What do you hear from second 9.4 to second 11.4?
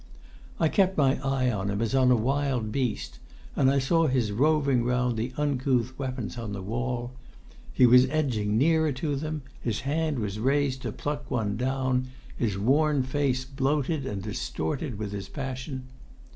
his hand was raised to pluck